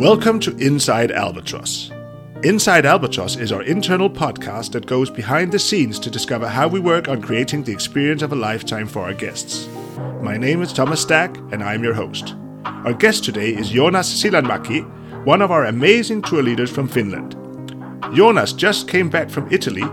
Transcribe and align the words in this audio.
Welcome 0.00 0.40
to 0.40 0.56
Inside 0.56 1.10
Albatros. 1.10 1.90
Inside 2.42 2.84
Albatros 2.84 3.38
is 3.38 3.52
our 3.52 3.62
internal 3.64 4.08
podcast 4.08 4.72
that 4.72 4.86
goes 4.86 5.10
behind 5.10 5.52
the 5.52 5.58
scenes 5.58 5.98
to 5.98 6.10
discover 6.10 6.48
how 6.48 6.68
we 6.68 6.80
work 6.80 7.08
on 7.08 7.20
creating 7.20 7.64
the 7.64 7.72
experience 7.72 8.22
of 8.22 8.32
a 8.32 8.34
lifetime 8.34 8.86
for 8.86 9.02
our 9.02 9.12
guests. 9.12 9.68
My 10.22 10.38
name 10.38 10.62
is 10.62 10.72
Thomas 10.72 11.02
Stack, 11.02 11.36
and 11.52 11.62
I'm 11.62 11.84
your 11.84 11.92
host. 11.92 12.34
Our 12.64 12.94
guest 12.94 13.24
today 13.24 13.50
is 13.50 13.72
Joonas 13.72 14.08
Sillanmäki, 14.08 14.86
one 15.26 15.42
of 15.42 15.50
our 15.50 15.66
amazing 15.66 16.22
tour 16.22 16.42
leaders 16.42 16.70
from 16.70 16.88
Finland. 16.88 17.36
Joonas 18.16 18.56
just 18.56 18.88
came 18.88 19.10
back 19.10 19.28
from 19.28 19.52
Italy, 19.52 19.84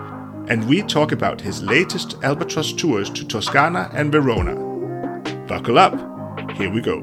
and 0.47 0.69
we 0.69 0.83
talk 0.83 1.11
about 1.11 1.41
his 1.41 1.61
latest 1.63 2.11
Albatros 2.21 2.77
tours 2.77 3.09
to 3.09 3.27
Toscana 3.27 3.91
and 3.93 4.13
Verona. 4.13 4.55
Buckle 5.47 5.77
up, 5.77 5.99
here 6.51 6.71
we 6.71 6.79
go. 6.79 7.01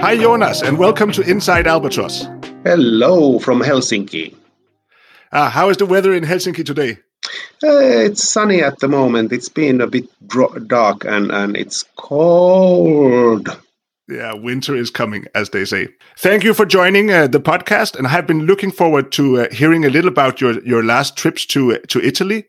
Hi, 0.00 0.16
Joonas, 0.16 0.62
and 0.62 0.78
welcome 0.78 1.10
to 1.10 1.22
Inside 1.22 1.66
Albatros. 1.66 2.24
Hello 2.64 3.40
from 3.40 3.60
Helsinki. 3.60 4.32
Uh, 5.32 5.50
how 5.50 5.70
is 5.70 5.76
the 5.76 5.86
weather 5.86 6.14
in 6.14 6.22
Helsinki 6.22 6.64
today? 6.64 6.98
Uh, 7.64 7.80
it's 7.80 8.30
sunny 8.30 8.62
at 8.62 8.78
the 8.78 8.86
moment. 8.86 9.32
It's 9.32 9.48
been 9.48 9.80
a 9.80 9.88
bit 9.88 10.08
dark 10.68 11.04
and, 11.04 11.32
and 11.32 11.56
it's 11.56 11.84
cold. 11.96 13.48
Yeah, 14.08 14.34
winter 14.34 14.76
is 14.76 14.88
coming, 14.88 15.26
as 15.34 15.50
they 15.50 15.64
say. 15.64 15.88
Thank 16.16 16.44
you 16.44 16.54
for 16.54 16.64
joining 16.64 17.10
uh, 17.10 17.26
the 17.26 17.40
podcast, 17.40 17.96
and 17.96 18.06
I 18.06 18.10
have 18.10 18.26
been 18.26 18.46
looking 18.46 18.70
forward 18.70 19.10
to 19.12 19.40
uh, 19.40 19.48
hearing 19.52 19.84
a 19.84 19.90
little 19.90 20.08
about 20.08 20.40
your 20.40 20.62
your 20.62 20.84
last 20.84 21.16
trips 21.16 21.44
to 21.46 21.74
uh, 21.74 21.78
to 21.88 22.00
Italy. 22.00 22.44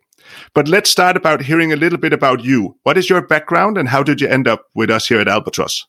But 0.53 0.67
let's 0.67 0.91
start 0.91 1.17
about 1.17 1.41
hearing 1.41 1.73
a 1.73 1.75
little 1.75 1.97
bit 1.97 2.13
about 2.13 2.43
you. 2.45 2.77
What 2.83 2.97
is 2.97 3.09
your 3.09 3.21
background, 3.21 3.77
and 3.77 3.89
how 3.89 4.03
did 4.03 4.21
you 4.21 4.27
end 4.27 4.47
up 4.47 4.67
with 4.75 4.91
us 4.91 5.07
here 5.07 5.19
at 5.19 5.27
Albatros? 5.27 5.83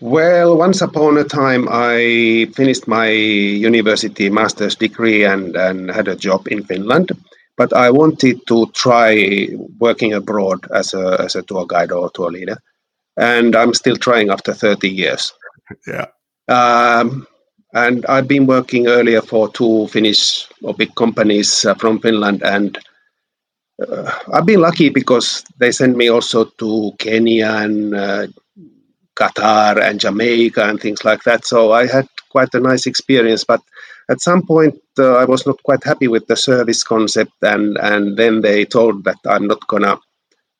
Well, 0.00 0.56
once 0.56 0.80
upon 0.80 1.18
a 1.18 1.24
time, 1.24 1.66
I 1.70 2.48
finished 2.54 2.86
my 2.86 3.08
university 3.08 4.30
master's 4.30 4.76
degree 4.76 5.24
and, 5.24 5.56
and 5.56 5.90
had 5.90 6.06
a 6.06 6.16
job 6.16 6.46
in 6.48 6.62
Finland. 6.62 7.10
But 7.56 7.72
I 7.72 7.90
wanted 7.90 8.46
to 8.46 8.66
try 8.74 9.48
working 9.80 10.12
abroad 10.12 10.64
as 10.72 10.94
a, 10.94 11.20
as 11.20 11.34
a 11.34 11.42
tour 11.42 11.66
guide 11.66 11.90
or 11.90 12.10
tour 12.10 12.30
leader. 12.30 12.58
And 13.16 13.56
I'm 13.56 13.74
still 13.74 13.96
trying 13.96 14.30
after 14.30 14.54
30 14.54 14.88
years. 14.88 15.32
Yeah. 15.86 16.06
Um, 16.46 17.26
and 17.74 18.06
I've 18.06 18.28
been 18.28 18.46
working 18.46 18.86
earlier 18.86 19.20
for 19.20 19.48
two 19.48 19.88
Finnish 19.88 20.46
or 20.62 20.74
big 20.74 20.94
companies 20.94 21.64
uh, 21.64 21.74
from 21.74 21.98
Finland. 21.98 22.42
And 22.44 22.78
uh, 23.86 24.12
I've 24.32 24.46
been 24.46 24.60
lucky 24.60 24.88
because 24.90 25.44
they 25.58 25.72
sent 25.72 25.96
me 25.96 26.08
also 26.08 26.44
to 26.44 26.92
Kenya 27.00 27.50
and 27.50 27.94
uh, 27.94 28.26
Qatar 29.18 29.80
and 29.82 30.00
Jamaica 30.00 30.62
and 30.68 30.80
things 30.80 31.04
like 31.04 31.22
that. 31.24 31.44
So 31.44 31.72
I 31.72 31.86
had 31.86 32.06
quite 32.30 32.54
a 32.54 32.60
nice 32.60 32.86
experience. 32.86 33.44
But 33.44 33.60
at 34.08 34.20
some 34.20 34.42
point, 34.46 34.76
uh, 34.98 35.14
I 35.16 35.24
was 35.24 35.46
not 35.46 35.62
quite 35.62 35.84
happy 35.84 36.08
with 36.08 36.26
the 36.26 36.36
service 36.36 36.82
concept, 36.82 37.32
and 37.42 37.76
and 37.78 38.16
then 38.16 38.40
they 38.42 38.64
told 38.64 39.04
that 39.04 39.18
I'm 39.26 39.46
not 39.46 39.66
gonna 39.68 39.98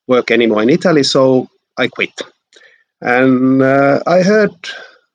work 0.07 0.31
anymore 0.31 0.63
in 0.63 0.71
Italy, 0.71 1.03
so 1.03 1.49
I 1.79 1.89
quit. 1.89 2.17
And 3.01 3.63
uh, 3.63 4.01
I 4.07 4.23
heard 4.23 4.57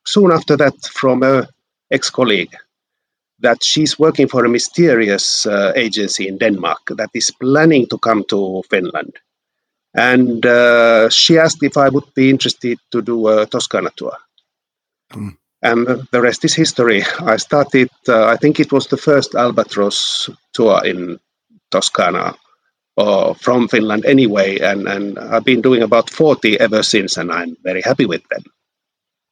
soon 0.05 0.31
after 0.31 0.55
that 0.57 0.75
from 0.99 1.23
a 1.23 1.47
ex-colleague 1.91 2.55
that 3.39 3.63
she's 3.63 3.99
working 3.99 4.27
for 4.27 4.45
a 4.45 4.49
mysterious 4.49 5.45
uh, 5.45 5.73
agency 5.75 6.27
in 6.27 6.37
Denmark 6.37 6.83
that 6.97 7.09
is 7.13 7.31
planning 7.41 7.87
to 7.87 7.97
come 7.97 8.23
to 8.29 8.63
Finland 8.69 9.13
and 9.93 10.45
uh, 10.45 11.09
she 11.09 11.37
asked 11.37 11.63
if 11.63 11.77
I 11.77 11.89
would 11.89 12.13
be 12.15 12.29
interested 12.29 12.79
to 12.91 13.01
do 13.01 13.27
a 13.27 13.45
Toscana 13.45 13.91
tour. 13.95 14.17
Mm. 15.11 15.37
And 15.61 15.87
the 16.11 16.21
rest 16.21 16.43
is 16.43 16.53
history. 16.53 17.03
I 17.19 17.37
started, 17.37 17.89
uh, 18.07 18.25
I 18.25 18.35
think 18.35 18.59
it 18.59 18.71
was 18.71 18.87
the 18.87 18.97
first 18.97 19.31
Albatros 19.31 20.29
tour 20.53 20.83
in 20.83 21.19
Toscana 21.71 22.35
uh, 22.97 23.33
from 23.33 23.67
Finland 23.67 24.05
anyway, 24.05 24.59
and, 24.59 24.87
and 24.87 25.17
I've 25.17 25.45
been 25.45 25.61
doing 25.61 25.81
about 25.81 26.09
40 26.09 26.59
ever 26.59 26.83
since, 26.83 27.17
and 27.17 27.31
I'm 27.31 27.55
very 27.63 27.81
happy 27.81 28.05
with 28.05 28.27
them. 28.29 28.43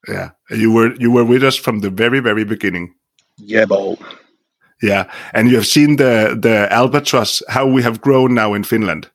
Yeah, 0.07 0.29
you 0.49 0.71
were 0.71 0.95
you 0.95 1.11
were 1.11 1.25
with 1.25 1.43
us 1.43 1.55
from 1.55 1.81
the 1.81 1.91
very 1.91 2.21
very 2.21 2.43
beginning. 2.43 2.95
Yeah, 3.37 3.65
bo. 3.65 3.97
Yeah, 4.81 5.11
and 5.33 5.47
you 5.47 5.55
have 5.55 5.67
seen 5.67 5.97
the 5.97 6.35
the 6.41 6.67
albatross 6.71 7.43
how 7.49 7.67
we 7.67 7.83
have 7.83 8.01
grown 8.01 8.33
now 8.33 8.55
in 8.55 8.63
Finland. 8.63 9.11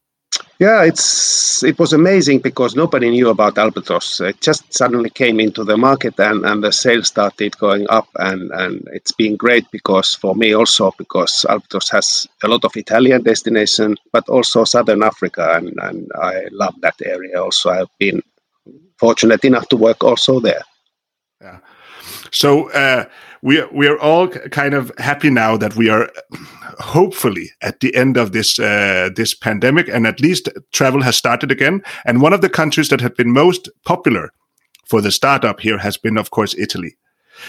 Yeah, 0.58 0.84
it's 0.84 1.62
it 1.62 1.78
was 1.78 1.92
amazing 1.92 2.38
because 2.40 2.74
nobody 2.74 3.10
knew 3.10 3.28
about 3.28 3.56
Albatros. 3.56 4.26
It 4.26 4.40
just 4.40 4.72
suddenly 4.72 5.10
came 5.10 5.38
into 5.38 5.64
the 5.64 5.76
market 5.76 6.18
and, 6.18 6.46
and 6.46 6.64
the 6.64 6.72
sales 6.72 7.08
started 7.08 7.58
going 7.58 7.86
up 7.90 8.08
and, 8.16 8.50
and 8.52 8.82
it's 8.92 9.12
been 9.12 9.36
great 9.36 9.70
because 9.70 10.14
for 10.14 10.34
me 10.34 10.54
also 10.54 10.92
because 10.96 11.44
Albatros 11.48 11.90
has 11.92 12.26
a 12.42 12.48
lot 12.48 12.64
of 12.64 12.74
Italian 12.74 13.22
destination 13.22 13.96
but 14.12 14.26
also 14.30 14.64
Southern 14.64 15.02
Africa 15.02 15.52
and, 15.56 15.74
and 15.82 16.10
I 16.14 16.46
love 16.52 16.74
that 16.80 16.96
area 17.04 17.42
also. 17.42 17.68
I've 17.68 17.98
been 17.98 18.22
fortunate 18.98 19.44
enough 19.44 19.68
to 19.68 19.76
work 19.76 20.02
also 20.04 20.40
there. 20.40 20.62
Yeah. 21.42 21.58
So 22.36 22.70
uh, 22.72 23.06
we 23.40 23.64
we 23.72 23.88
are 23.88 23.98
all 23.98 24.28
kind 24.28 24.74
of 24.74 24.92
happy 24.98 25.30
now 25.30 25.56
that 25.56 25.74
we 25.74 25.88
are 25.88 26.10
hopefully 26.78 27.50
at 27.62 27.80
the 27.80 27.94
end 27.94 28.18
of 28.18 28.32
this 28.32 28.58
uh, 28.58 29.08
this 29.16 29.34
pandemic, 29.34 29.88
and 29.88 30.06
at 30.06 30.20
least 30.20 30.50
travel 30.72 31.02
has 31.02 31.16
started 31.16 31.50
again. 31.50 31.82
And 32.04 32.20
one 32.20 32.34
of 32.34 32.42
the 32.42 32.50
countries 32.50 32.88
that 32.90 33.00
have 33.00 33.16
been 33.16 33.32
most 33.32 33.70
popular 33.86 34.32
for 34.84 35.00
the 35.00 35.10
startup 35.10 35.60
here 35.60 35.78
has 35.78 35.96
been, 35.96 36.18
of 36.18 36.30
course, 36.30 36.54
Italy. 36.58 36.96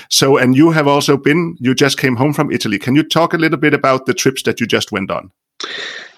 So, 0.09 0.37
and 0.37 0.55
you 0.55 0.71
have 0.71 0.87
also 0.87 1.17
been. 1.17 1.57
You 1.59 1.75
just 1.75 1.99
came 1.99 2.15
home 2.15 2.33
from 2.33 2.51
Italy. 2.51 2.79
Can 2.79 2.95
you 2.95 3.03
talk 3.03 3.33
a 3.33 3.37
little 3.37 3.59
bit 3.59 3.73
about 3.73 4.05
the 4.05 4.13
trips 4.13 4.43
that 4.43 4.61
you 4.61 4.67
just 4.67 4.93
went 4.93 5.11
on? 5.11 5.31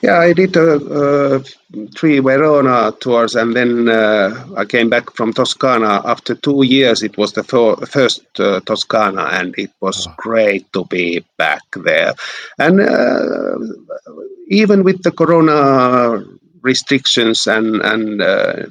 Yeah, 0.01 0.19
I 0.19 0.31
did 0.31 0.55
uh, 0.55 0.77
uh, 0.77 1.43
three 1.97 2.19
Verona 2.19 2.93
tours, 3.01 3.35
and 3.35 3.53
then 3.53 3.89
uh, 3.89 4.45
I 4.55 4.63
came 4.63 4.89
back 4.89 5.11
from 5.11 5.33
Toscana 5.33 6.01
after 6.05 6.35
two 6.35 6.63
years. 6.63 7.03
It 7.03 7.17
was 7.17 7.33
the 7.33 7.43
first 7.43 8.21
uh, 8.39 8.61
Toscana, 8.61 9.23
and 9.33 9.53
it 9.57 9.71
was 9.81 10.07
oh. 10.07 10.13
great 10.17 10.71
to 10.71 10.85
be 10.85 11.25
back 11.37 11.63
there. 11.83 12.13
And 12.57 12.79
uh, 12.79 13.57
even 14.47 14.83
with 14.83 15.03
the 15.03 15.11
Corona 15.11 16.23
restrictions 16.61 17.45
and 17.45 17.81
and 17.81 18.21
uh, 18.21 18.67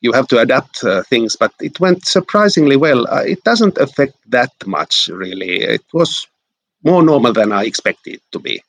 you 0.00 0.12
have 0.12 0.28
to 0.28 0.38
adapt 0.38 0.84
things, 1.08 1.34
but 1.34 1.52
it 1.60 1.80
went 1.80 2.06
surprisingly 2.06 2.76
well. 2.76 3.06
it 3.24 3.42
doesn't 3.42 3.78
affect 3.78 4.14
that 4.30 4.52
much, 4.64 5.08
really. 5.12 5.62
It 5.62 5.82
was 5.92 6.28
more 6.84 7.02
normal 7.02 7.32
than 7.32 7.50
I 7.50 7.64
expected 7.64 8.14
it 8.14 8.22
to 8.30 8.38
be. 8.38 8.62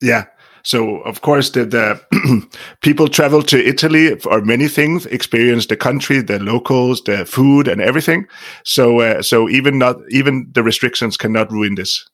Yeah, 0.00 0.26
so 0.62 0.98
of 1.00 1.20
course, 1.20 1.50
the, 1.50 1.64
the 1.64 2.46
people 2.80 3.08
travel 3.08 3.42
to 3.42 3.58
Italy 3.58 4.16
for 4.16 4.40
many 4.42 4.68
things, 4.68 5.06
experience 5.06 5.66
the 5.66 5.76
country, 5.76 6.20
the 6.22 6.38
locals, 6.38 7.02
the 7.02 7.24
food, 7.24 7.68
and 7.68 7.80
everything. 7.80 8.26
So 8.64 9.00
uh, 9.00 9.22
so 9.22 9.48
even 9.48 9.78
not 9.78 9.96
even 10.10 10.50
the 10.52 10.62
restrictions 10.62 11.16
cannot 11.16 11.50
ruin 11.50 11.74
this. 11.74 12.06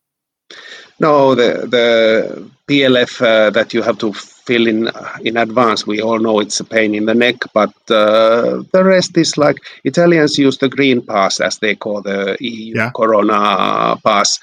No, 1.00 1.34
the 1.34 1.66
the 1.69 2.50
PLF 2.66 3.22
uh, 3.22 3.50
that 3.50 3.72
you 3.72 3.82
have 3.82 3.98
to 3.98 4.12
fill 4.12 4.66
in 4.66 4.91
in 5.20 5.37
advance. 5.37 5.87
We 5.87 6.00
all 6.00 6.19
know 6.19 6.41
it's 6.41 6.60
a 6.60 6.64
pain 6.64 6.94
in 6.94 7.06
the 7.06 7.14
neck, 7.14 7.37
but 7.53 7.72
uh, 7.91 8.62
the 8.72 8.82
rest 8.82 9.16
is 9.16 9.37
like 9.37 9.58
Italians 9.84 10.38
use 10.38 10.58
the 10.58 10.69
green 10.69 11.03
pass, 11.03 11.41
as 11.41 11.58
they 11.58 11.76
call 11.76 12.03
the 12.03 12.37
EU 12.41 12.75
yeah. 12.76 12.91
Corona 12.97 13.97
pass 14.03 14.41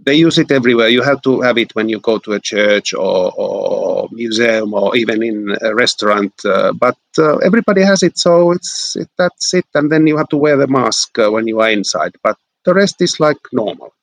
they 0.00 0.14
use 0.14 0.38
it 0.38 0.50
everywhere. 0.50 0.88
You 0.88 1.02
have 1.02 1.22
to 1.22 1.40
have 1.40 1.58
it 1.58 1.74
when 1.74 1.88
you 1.88 2.00
go 2.00 2.18
to 2.18 2.32
a 2.32 2.40
church 2.40 2.92
or, 2.92 3.32
or 3.36 4.08
museum 4.12 4.74
or 4.74 4.96
even 4.96 5.22
in 5.22 5.56
a 5.62 5.74
restaurant. 5.74 6.32
Uh, 6.44 6.72
but 6.72 6.98
uh, 7.18 7.36
everybody 7.38 7.82
has 7.82 8.02
it, 8.02 8.18
so 8.18 8.50
it's 8.50 8.96
it, 8.96 9.08
that's 9.18 9.54
it. 9.54 9.66
And 9.74 9.90
then 9.90 10.06
you 10.06 10.16
have 10.16 10.28
to 10.28 10.36
wear 10.36 10.56
the 10.56 10.66
mask 10.66 11.18
uh, 11.18 11.30
when 11.30 11.46
you 11.46 11.60
are 11.60 11.70
inside. 11.70 12.16
But 12.22 12.36
the 12.64 12.74
rest 12.74 13.00
is 13.00 13.20
like 13.20 13.38
normal. 13.52 13.94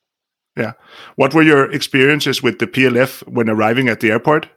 Yeah. 0.56 0.72
What 1.16 1.34
were 1.34 1.42
your 1.42 1.70
experiences 1.72 2.42
with 2.42 2.58
the 2.58 2.66
PLF 2.66 3.26
when 3.28 3.48
arriving 3.48 3.88
at 3.88 4.00
the 4.00 4.10
airport? 4.10 4.48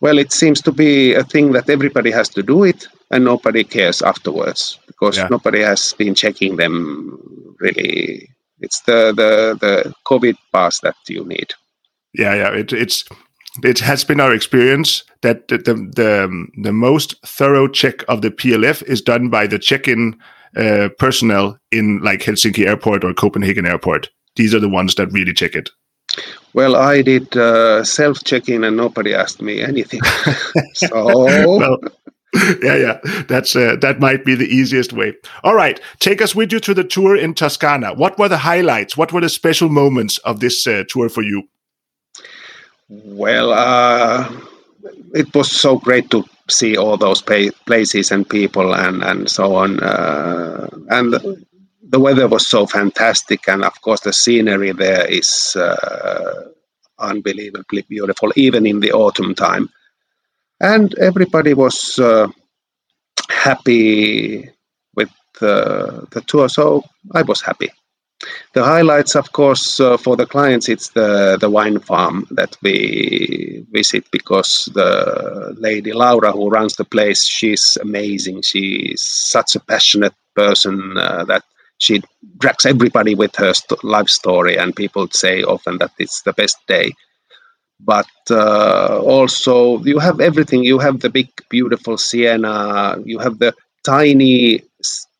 Well, 0.00 0.18
it 0.18 0.32
seems 0.32 0.62
to 0.62 0.72
be 0.72 1.14
a 1.14 1.24
thing 1.24 1.52
that 1.52 1.68
everybody 1.68 2.12
has 2.12 2.28
to 2.30 2.42
do 2.42 2.62
it, 2.62 2.86
and 3.10 3.24
nobody 3.24 3.64
cares 3.64 4.00
afterwards 4.00 4.78
because 4.86 5.16
yeah. 5.16 5.26
nobody 5.28 5.60
has 5.60 5.92
been 5.94 6.14
checking 6.14 6.56
them 6.56 7.18
really 7.58 8.30
it's 8.60 8.80
the 8.80 9.12
the 9.14 9.56
the 9.60 9.94
COVID 10.06 10.36
pass 10.52 10.80
that 10.80 10.96
you 11.08 11.24
need. 11.24 11.52
Yeah, 12.14 12.34
yeah. 12.34 12.50
It, 12.50 12.72
it's 12.72 13.04
it 13.62 13.78
has 13.80 14.04
been 14.04 14.20
our 14.20 14.32
experience 14.32 15.04
that 15.22 15.48
the, 15.48 15.58
the 15.58 15.74
the, 15.74 16.46
the 16.62 16.72
most 16.72 17.14
thorough 17.26 17.68
check 17.68 18.04
of 18.08 18.22
the 18.22 18.30
PLF 18.30 18.82
is 18.84 19.02
done 19.02 19.28
by 19.28 19.46
the 19.46 19.58
check-in 19.58 20.18
uh, 20.56 20.88
personnel 20.98 21.58
in 21.70 22.00
like 22.02 22.20
Helsinki 22.20 22.66
Airport 22.66 23.04
or 23.04 23.14
Copenhagen 23.14 23.66
Airport. 23.66 24.10
These 24.36 24.54
are 24.54 24.60
the 24.60 24.68
ones 24.68 24.94
that 24.94 25.12
really 25.12 25.32
check 25.32 25.54
it. 25.54 25.70
Well, 26.54 26.76
I 26.76 27.02
did 27.02 27.36
uh, 27.36 27.84
self 27.84 28.24
check-in 28.24 28.64
and 28.64 28.76
nobody 28.76 29.14
asked 29.14 29.42
me 29.42 29.60
anything. 29.60 30.00
so 30.74 31.24
well, 31.24 31.78
yeah, 32.62 32.76
yeah. 32.76 33.00
That's 33.26 33.56
uh, 33.56 33.76
that 33.80 34.00
might 34.00 34.24
be 34.24 34.34
the 34.34 34.46
easiest 34.46 34.92
way. 34.92 35.14
All 35.44 35.54
right, 35.54 35.80
take 35.98 36.20
us 36.20 36.34
with 36.34 36.52
you 36.52 36.60
to 36.60 36.74
the 36.74 36.84
tour 36.84 37.16
in 37.16 37.32
Toscana. 37.32 37.94
What 37.94 38.18
were 38.18 38.28
the 38.28 38.38
highlights? 38.38 38.96
What 38.96 39.12
were 39.12 39.22
the 39.22 39.30
special 39.30 39.70
moments 39.70 40.18
of 40.18 40.40
this 40.40 40.66
uh, 40.66 40.84
tour 40.88 41.08
for 41.08 41.22
you? 41.22 41.48
Well, 42.90 43.52
uh, 43.52 44.30
it 45.14 45.34
was 45.34 45.50
so 45.50 45.78
great 45.78 46.10
to 46.10 46.24
see 46.50 46.76
all 46.76 46.98
those 46.98 47.22
places 47.22 48.10
and 48.10 48.28
people 48.28 48.74
and 48.74 49.02
and 49.02 49.30
so 49.30 49.54
on. 49.54 49.80
Uh, 49.80 50.68
and 50.90 51.14
the 51.82 52.00
weather 52.00 52.28
was 52.28 52.46
so 52.46 52.66
fantastic, 52.66 53.48
and 53.48 53.64
of 53.64 53.80
course 53.80 54.00
the 54.00 54.12
scenery 54.12 54.72
there 54.72 55.06
is 55.06 55.56
uh, 55.56 56.44
unbelievably 56.98 57.86
beautiful, 57.88 58.32
even 58.36 58.66
in 58.66 58.80
the 58.80 58.92
autumn 58.92 59.34
time 59.34 59.70
and 60.60 60.94
everybody 60.98 61.54
was 61.54 61.98
uh, 61.98 62.28
happy 63.30 64.48
with 64.94 65.10
uh, 65.40 66.02
the 66.10 66.22
tour 66.26 66.48
so 66.48 66.82
i 67.14 67.22
was 67.22 67.40
happy. 67.42 67.70
The 68.54 68.64
highlights 68.64 69.14
of 69.14 69.30
course 69.32 69.78
uh, 69.80 69.96
for 69.96 70.16
the 70.16 70.26
clients 70.26 70.68
it's 70.68 70.88
the 70.90 71.38
the 71.40 71.48
wine 71.50 71.78
farm 71.78 72.26
that 72.32 72.56
we 72.62 73.64
visit 73.70 74.04
because 74.10 74.68
the 74.74 75.54
lady 75.58 75.92
laura 75.92 76.32
who 76.32 76.48
runs 76.50 76.74
the 76.76 76.84
place 76.84 77.24
she's 77.26 77.78
amazing. 77.80 78.42
She's 78.42 79.02
such 79.02 79.54
a 79.54 79.60
passionate 79.60 80.14
person 80.34 80.96
uh, 80.98 81.24
that 81.26 81.44
she 81.78 82.02
drags 82.38 82.66
everybody 82.66 83.14
with 83.14 83.36
her 83.36 83.54
st- 83.54 83.84
life 83.84 84.08
story 84.08 84.56
and 84.58 84.74
people 84.74 85.06
say 85.10 85.42
often 85.42 85.78
that 85.78 85.92
it's 85.98 86.22
the 86.22 86.32
best 86.32 86.56
day 86.66 86.92
but 87.80 88.08
uh, 88.30 89.00
also 89.02 89.78
you 89.84 89.98
have 89.98 90.20
everything. 90.20 90.64
You 90.64 90.78
have 90.78 91.00
the 91.00 91.10
big, 91.10 91.28
beautiful 91.48 91.96
Siena. 91.98 92.96
You 93.04 93.18
have 93.18 93.38
the 93.38 93.54
tiny 93.84 94.62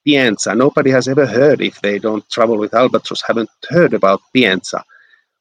Pienza. 0.04 0.54
Nobody 0.54 0.90
has 0.90 1.06
ever 1.08 1.26
heard, 1.26 1.60
if 1.60 1.80
they 1.82 1.98
don't 1.98 2.28
travel 2.30 2.56
with 2.58 2.72
Albatros, 2.72 3.22
haven't 3.26 3.50
heard 3.68 3.92
about 3.94 4.20
Pienza. 4.32 4.82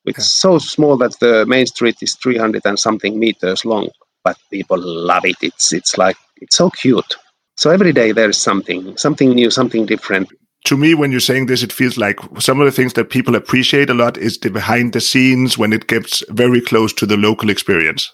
It's 0.05 0.25
so 0.25 0.57
small 0.57 0.97
that 0.97 1.19
the 1.19 1.45
main 1.45 1.65
street 1.65 1.97
is 2.01 2.15
300 2.15 2.65
and 2.65 2.79
something 2.79 3.19
meters 3.19 3.65
long, 3.65 3.89
but 4.23 4.37
people 4.51 4.77
love 4.79 5.25
it. 5.25 5.37
It's 5.41 5.73
it's 5.73 5.97
like 5.97 6.17
it's 6.37 6.57
so 6.57 6.69
cute. 6.69 7.15
So 7.57 7.71
every 7.71 7.91
day 7.91 8.11
there's 8.11 8.37
something, 8.37 8.95
something 8.97 9.31
new, 9.31 9.49
something 9.49 9.85
different 9.85 10.29
to 10.67 10.77
me, 10.77 10.93
when 10.93 11.11
you're 11.11 11.21
saying 11.21 11.45
this, 11.45 11.63
it 11.63 11.71
feels 11.71 11.97
like 11.97 12.19
some 12.39 12.59
of 12.59 12.65
the 12.65 12.71
things 12.71 12.93
that 12.93 13.09
people 13.09 13.35
appreciate 13.35 13.89
a 13.89 13.93
lot 13.93 14.17
is 14.17 14.37
the 14.37 14.49
behind 14.49 14.91
the 14.91 14.99
scenes 14.99 15.57
when 15.57 15.71
it 15.71 15.87
gets 15.87 16.23
very 16.29 16.59
close 16.59 16.91
to 16.93 17.05
the 17.05 17.15
local 17.15 17.49
experience. 17.49 18.11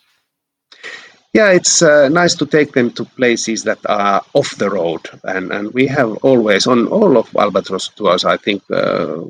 Yeah, 1.33 1.49
it's 1.49 1.81
uh, 1.81 2.09
nice 2.09 2.35
to 2.35 2.45
take 2.45 2.73
them 2.73 2.91
to 2.91 3.05
places 3.05 3.63
that 3.63 3.79
are 3.87 4.21
off 4.35 4.55
the 4.57 4.69
road, 4.69 5.01
and 5.23 5.51
and 5.51 5.73
we 5.73 5.87
have 5.87 6.15
always 6.17 6.67
on 6.67 6.87
all 6.87 7.17
of 7.17 7.31
Albatros 7.31 7.89
tours. 7.95 8.23
I 8.23 8.37
think 8.37 8.61
uh, 8.69 9.21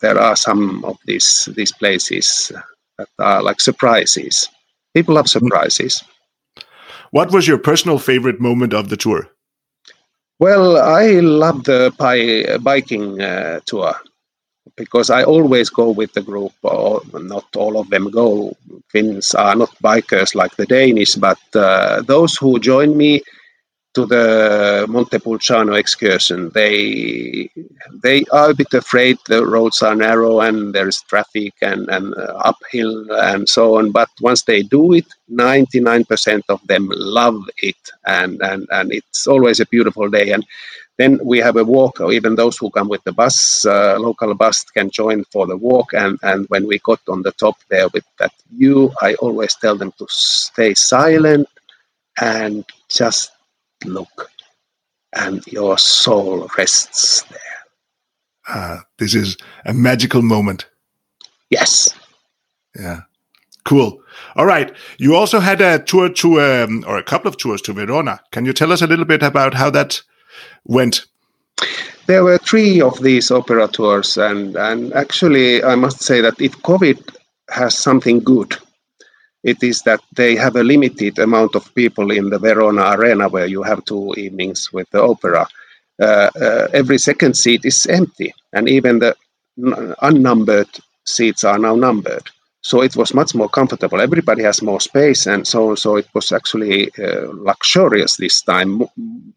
there 0.00 0.18
are 0.18 0.34
some 0.34 0.82
of 0.84 0.96
these 1.04 1.50
these 1.54 1.72
places 1.72 2.50
that 2.96 3.08
are 3.18 3.42
like 3.42 3.60
surprises. 3.60 4.48
People 4.94 5.16
love 5.16 5.28
surprises. 5.28 6.02
What 7.10 7.32
was 7.32 7.46
your 7.46 7.58
personal 7.58 7.98
favorite 7.98 8.40
moment 8.40 8.72
of 8.72 8.88
the 8.88 8.96
tour? 8.96 9.28
Well, 10.42 10.76
I 10.76 11.20
love 11.20 11.62
the 11.64 11.94
biking 12.62 13.20
uh, 13.22 13.60
tour 13.64 13.94
because 14.76 15.08
I 15.10 15.22
always 15.24 15.70
go 15.70 15.90
with 15.90 16.12
the 16.14 16.22
group, 16.22 16.52
or 16.62 17.02
not 17.14 17.46
all 17.56 17.78
of 17.78 17.90
them 17.90 18.10
go. 18.10 18.56
Finns 18.90 19.34
are 19.34 19.54
not 19.54 19.70
bikers 19.84 20.34
like 20.34 20.56
the 20.56 20.66
Danish, 20.66 21.14
but 21.14 21.38
uh, 21.54 22.02
those 22.02 22.36
who 22.36 22.58
join 22.58 22.96
me 22.96 23.22
to 23.94 24.06
the 24.06 24.86
Montepulciano 24.88 25.74
excursion. 25.74 26.50
They 26.54 27.50
they 28.02 28.24
are 28.32 28.50
a 28.50 28.54
bit 28.54 28.72
afraid. 28.74 29.18
The 29.28 29.44
roads 29.46 29.82
are 29.82 29.94
narrow 29.94 30.40
and 30.40 30.74
there 30.74 30.88
is 30.88 31.02
traffic 31.02 31.54
and 31.62 31.88
and 31.90 32.14
uh, 32.14 32.34
uphill 32.44 33.06
and 33.12 33.48
so 33.48 33.78
on. 33.78 33.92
But 33.92 34.08
once 34.20 34.42
they 34.44 34.62
do 34.62 34.94
it, 34.94 35.06
ninety 35.28 35.80
nine 35.80 36.04
percent 36.04 36.44
of 36.48 36.66
them 36.68 36.88
love 36.92 37.42
it, 37.62 37.76
and 38.06 38.40
and 38.42 38.66
and 38.70 38.92
it's 38.92 39.26
always 39.26 39.60
a 39.60 39.66
beautiful 39.66 40.08
day. 40.10 40.32
And 40.32 40.44
then 40.98 41.20
we 41.24 41.38
have 41.38 41.56
a 41.56 41.64
walk. 41.64 42.00
Or 42.00 42.12
even 42.12 42.36
those 42.36 42.58
who 42.58 42.70
come 42.70 42.88
with 42.88 43.04
the 43.04 43.12
bus, 43.12 43.64
uh, 43.66 43.98
local 43.98 44.34
bus, 44.34 44.64
can 44.64 44.90
join 44.90 45.24
for 45.32 45.46
the 45.46 45.56
walk. 45.56 45.94
And 45.94 46.18
and 46.22 46.46
when 46.48 46.66
we 46.66 46.78
got 46.80 47.00
on 47.08 47.22
the 47.22 47.32
top 47.32 47.56
there 47.70 47.88
with 47.94 48.04
that 48.18 48.32
view, 48.52 48.90
I 49.02 49.14
always 49.16 49.54
tell 49.56 49.76
them 49.76 49.92
to 49.98 50.06
stay 50.10 50.74
silent 50.74 51.48
and 52.20 52.64
just 52.90 53.31
look, 53.84 54.30
and 55.14 55.46
your 55.46 55.78
soul 55.78 56.48
rests 56.56 57.22
there. 57.22 57.38
Ah, 58.48 58.84
this 58.98 59.14
is 59.14 59.36
a 59.66 59.72
magical 59.72 60.22
moment. 60.22 60.66
Yes. 61.50 61.88
Yeah. 62.78 63.02
Cool. 63.64 64.02
All 64.34 64.46
right. 64.46 64.72
You 64.98 65.14
also 65.14 65.38
had 65.38 65.60
a 65.60 65.78
tour 65.78 66.08
to, 66.08 66.40
um, 66.40 66.84
or 66.86 66.98
a 66.98 67.02
couple 67.02 67.28
of 67.28 67.36
tours 67.36 67.62
to 67.62 67.72
Verona. 67.72 68.20
Can 68.32 68.44
you 68.44 68.52
tell 68.52 68.72
us 68.72 68.82
a 68.82 68.86
little 68.86 69.04
bit 69.04 69.22
about 69.22 69.54
how 69.54 69.70
that 69.70 70.02
went? 70.64 71.06
There 72.06 72.24
were 72.24 72.38
three 72.38 72.80
of 72.80 73.00
these 73.00 73.30
opera 73.30 73.68
tours, 73.68 74.16
and, 74.16 74.56
and 74.56 74.92
actually, 74.94 75.62
I 75.62 75.76
must 75.76 76.02
say 76.02 76.20
that 76.20 76.40
if 76.40 76.52
COVID 76.62 77.16
has 77.50 77.78
something 77.78 78.18
good, 78.18 78.56
it 79.44 79.62
is 79.62 79.82
that 79.82 80.00
they 80.14 80.36
have 80.36 80.56
a 80.56 80.62
limited 80.62 81.18
amount 81.18 81.54
of 81.54 81.74
people 81.74 82.10
in 82.10 82.30
the 82.30 82.38
Verona 82.38 82.90
Arena 82.92 83.28
where 83.28 83.46
you 83.46 83.62
have 83.62 83.84
two 83.84 84.14
evenings 84.16 84.72
with 84.72 84.88
the 84.90 85.02
opera. 85.02 85.46
Uh, 86.00 86.30
uh, 86.40 86.68
every 86.72 86.98
second 86.98 87.36
seat 87.36 87.64
is 87.64 87.86
empty, 87.86 88.32
and 88.52 88.68
even 88.68 88.98
the 88.98 89.16
unnumbered 90.02 90.68
seats 91.04 91.44
are 91.44 91.58
now 91.58 91.74
numbered. 91.74 92.28
So 92.64 92.80
it 92.80 92.94
was 92.94 93.12
much 93.12 93.34
more 93.34 93.48
comfortable. 93.48 94.00
Everybody 94.00 94.44
has 94.44 94.62
more 94.62 94.80
space, 94.80 95.26
and 95.26 95.46
so. 95.46 95.74
So 95.74 95.96
it 95.96 96.06
was 96.14 96.30
actually 96.30 96.90
uh, 96.96 97.26
luxurious 97.32 98.16
this 98.16 98.40
time, 98.42 98.82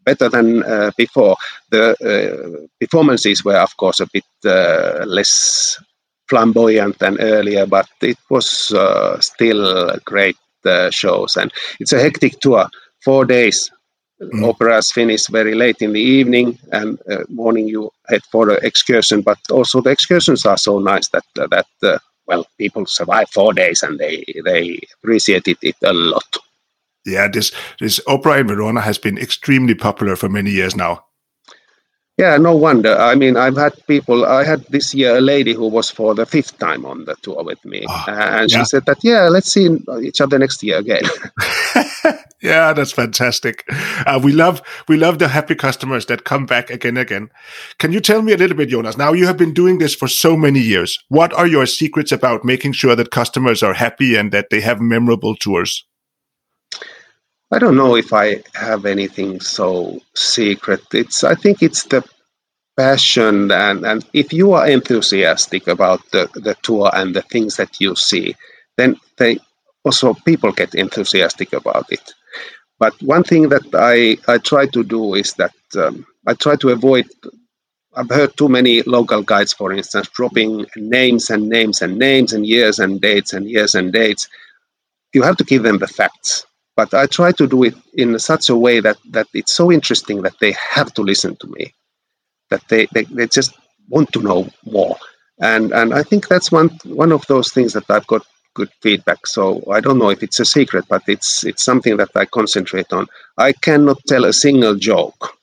better 0.04 0.28
than 0.28 0.62
uh, 0.62 0.92
before. 0.96 1.36
The 1.70 1.96
uh, 2.00 2.66
performances 2.80 3.44
were, 3.44 3.56
of 3.56 3.76
course, 3.76 3.98
a 3.98 4.06
bit 4.06 4.24
uh, 4.44 5.04
less 5.06 5.76
flamboyant 6.28 6.98
than 6.98 7.20
earlier, 7.20 7.66
but 7.66 7.88
it 8.02 8.18
was 8.30 8.72
uh, 8.72 9.18
still 9.20 9.96
great 10.04 10.36
uh, 10.64 10.90
shows. 10.90 11.36
And 11.36 11.52
it's 11.80 11.92
a 11.92 12.00
hectic 12.00 12.40
tour, 12.40 12.68
four 13.04 13.24
days. 13.24 13.70
Mm. 14.20 14.48
Operas 14.48 14.90
finish 14.92 15.26
very 15.26 15.54
late 15.54 15.82
in 15.82 15.92
the 15.92 16.00
evening, 16.00 16.58
and 16.72 16.98
uh, 17.10 17.24
morning 17.28 17.68
you 17.68 17.90
head 18.08 18.22
for 18.32 18.46
the 18.46 18.54
excursion. 18.66 19.20
But 19.20 19.38
also 19.50 19.82
the 19.82 19.90
excursions 19.90 20.46
are 20.46 20.56
so 20.56 20.78
nice 20.78 21.08
that 21.08 21.24
uh, 21.38 21.46
that 21.48 21.66
uh, 21.82 21.98
well, 22.26 22.46
people 22.58 22.86
survive 22.86 23.28
four 23.30 23.52
days 23.52 23.82
and 23.82 23.98
they 23.98 24.24
they 24.44 24.80
appreciated 25.02 25.58
it 25.62 25.76
a 25.84 25.92
lot. 25.92 26.36
Yeah, 27.04 27.28
this 27.28 27.52
this 27.78 28.00
opera 28.06 28.38
in 28.38 28.48
Verona 28.48 28.80
has 28.80 28.98
been 28.98 29.18
extremely 29.18 29.74
popular 29.74 30.16
for 30.16 30.28
many 30.28 30.50
years 30.50 30.74
now. 30.74 31.04
Yeah, 32.18 32.38
no 32.38 32.56
wonder. 32.56 32.96
I 32.96 33.14
mean, 33.14 33.36
I've 33.36 33.56
had 33.56 33.74
people. 33.86 34.24
I 34.24 34.42
had 34.42 34.64
this 34.70 34.94
year 34.94 35.18
a 35.18 35.20
lady 35.20 35.52
who 35.52 35.68
was 35.68 35.90
for 35.90 36.14
the 36.14 36.24
fifth 36.24 36.58
time 36.58 36.86
on 36.86 37.04
the 37.04 37.14
tour 37.16 37.42
with 37.44 37.62
me, 37.64 37.84
oh, 37.86 38.04
and 38.08 38.50
she 38.50 38.64
said 38.64 38.86
that 38.86 39.04
yeah, 39.04 39.28
let's 39.28 39.52
see 39.52 39.68
each 40.02 40.22
other 40.22 40.38
next 40.38 40.62
year 40.62 40.78
again. 40.78 41.02
yeah, 42.42 42.72
that's 42.72 42.92
fantastic. 42.92 43.64
Uh, 44.06 44.18
we 44.22 44.32
love 44.32 44.62
we 44.88 44.96
love 44.96 45.18
the 45.18 45.28
happy 45.28 45.54
customers 45.54 46.06
that 46.06 46.24
come 46.24 46.46
back 46.46 46.70
again 46.70 46.96
and 46.96 46.98
again. 46.98 47.30
Can 47.78 47.92
you 47.92 48.00
tell 48.00 48.22
me 48.22 48.32
a 48.32 48.36
little 48.38 48.56
bit, 48.56 48.70
Joonas? 48.70 48.96
Now 48.96 49.12
you 49.12 49.26
have 49.26 49.36
been 49.36 49.52
doing 49.52 49.76
this 49.76 49.94
for 49.94 50.08
so 50.08 50.36
many 50.36 50.60
years. 50.60 50.98
What 51.08 51.34
are 51.34 51.46
your 51.46 51.66
secrets 51.66 52.12
about 52.12 52.44
making 52.44 52.72
sure 52.72 52.96
that 52.96 53.10
customers 53.10 53.62
are 53.62 53.74
happy 53.74 54.16
and 54.16 54.32
that 54.32 54.48
they 54.50 54.60
have 54.60 54.80
memorable 54.80 55.36
tours? 55.36 55.84
I 57.52 57.58
don't 57.58 57.76
know 57.76 57.96
if 57.96 58.12
I 58.12 58.42
have 58.54 58.86
anything 58.86 59.40
so 59.40 60.00
secret. 60.14 60.82
It's 60.92 61.22
I 61.22 61.34
think 61.34 61.62
it's 61.62 61.84
the 61.84 62.04
passion 62.76 63.50
and, 63.52 63.86
and 63.86 64.04
if 64.12 64.32
you 64.32 64.52
are 64.52 64.68
enthusiastic 64.68 65.66
about 65.68 66.00
the, 66.10 66.28
the 66.34 66.56
tour 66.62 66.90
and 66.92 67.14
the 67.14 67.22
things 67.22 67.56
that 67.56 67.80
you 67.80 67.94
see, 67.94 68.34
then 68.76 68.96
they 69.16 69.38
also 69.84 70.14
people 70.26 70.52
get 70.52 70.74
enthusiastic 70.74 71.52
about 71.52 71.86
it. 71.90 72.12
But 72.78 73.00
one 73.00 73.22
thing 73.22 73.48
that 73.50 73.64
I, 73.74 74.18
I 74.30 74.38
try 74.38 74.66
to 74.66 74.82
do 74.82 75.14
is 75.14 75.32
that 75.34 75.54
um, 75.78 76.04
I 76.26 76.34
try 76.34 76.56
to 76.56 76.70
avoid 76.70 77.06
I've 77.98 78.10
heard 78.10 78.36
too 78.36 78.50
many 78.50 78.82
local 78.82 79.22
guides, 79.22 79.54
for 79.54 79.72
instance, 79.72 80.08
dropping 80.08 80.66
names 80.76 81.30
and 81.30 81.48
names 81.48 81.80
and 81.80 81.96
names 81.98 82.34
and 82.34 82.46
years 82.46 82.78
and 82.78 83.00
dates 83.00 83.32
and 83.32 83.48
years 83.48 83.74
and 83.74 83.90
dates. 83.90 84.28
You 85.14 85.22
have 85.22 85.38
to 85.38 85.44
give 85.44 85.62
them 85.62 85.78
the 85.78 85.86
facts 85.86 86.44
but 86.76 86.92
I 86.92 87.06
try 87.06 87.32
to 87.32 87.46
do 87.48 87.64
it 87.64 87.74
in 87.94 88.18
such 88.18 88.48
a 88.50 88.56
way 88.56 88.80
that 88.80 88.98
that 89.10 89.26
it's 89.34 89.52
so 89.52 89.72
interesting 89.72 90.22
that 90.22 90.38
they 90.40 90.52
have 90.52 90.92
to 90.94 91.02
listen 91.02 91.34
to 91.36 91.46
me, 91.48 91.72
that 92.50 92.62
they, 92.68 92.86
they, 92.92 93.04
they 93.04 93.26
just 93.26 93.54
want 93.88 94.12
to 94.12 94.20
know 94.20 94.48
more. 94.64 94.96
And 95.40 95.72
and 95.72 95.94
I 95.94 96.02
think 96.02 96.28
that's 96.28 96.52
one 96.52 96.68
one 96.84 97.12
of 97.12 97.26
those 97.26 97.50
things 97.52 97.72
that 97.72 97.90
I've 97.90 98.06
got 98.06 98.26
good 98.54 98.70
feedback. 98.82 99.26
So 99.26 99.62
I 99.70 99.80
don't 99.80 99.98
know 99.98 100.10
if 100.10 100.22
it's 100.22 100.40
a 100.40 100.44
secret, 100.44 100.84
but 100.88 101.02
it's 101.08 101.44
it's 101.44 101.64
something 101.64 101.96
that 101.96 102.10
I 102.14 102.26
concentrate 102.26 102.92
on. 102.92 103.06
I 103.38 103.52
cannot 103.52 103.98
tell 104.06 104.24
a 104.24 104.32
single 104.32 104.76
joke, 104.76 105.38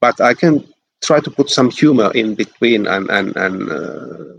but 0.00 0.20
I 0.20 0.34
can 0.34 0.66
try 1.02 1.20
to 1.20 1.30
put 1.30 1.50
some 1.50 1.70
humor 1.70 2.10
in 2.14 2.34
between 2.34 2.86
and 2.86 3.10
and 3.10 3.36
and 3.36 3.70
uh, 3.70 4.34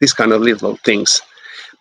this 0.00 0.12
kind 0.12 0.32
of 0.32 0.40
little 0.42 0.76
things. 0.76 1.20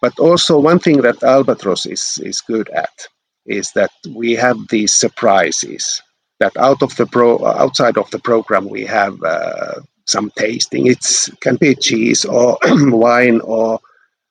But 0.02 0.18
also 0.20 0.60
one 0.60 0.80
thing 0.80 1.02
that 1.02 1.20
Albatros 1.20 1.90
is 1.90 2.20
is 2.24 2.42
good 2.42 2.70
at 2.70 3.08
is 3.50 3.72
that 3.74 3.92
we 4.16 4.34
have 4.34 4.58
these 4.70 4.94
surprises 4.94 6.02
that 6.40 6.56
out 6.58 6.82
of 6.82 6.96
the 6.96 7.06
pro 7.06 7.46
outside 7.46 7.98
of 7.98 8.10
the 8.12 8.20
program 8.20 8.70
we 8.70 8.86
have 8.86 9.22
uh, 9.24 9.76
some 10.06 10.32
tasting. 10.38 10.88
It's 10.88 11.30
can 11.42 11.56
be 11.58 11.76
cheese 11.76 12.26
or 12.26 12.58
wine 12.66 13.42
or 13.42 13.80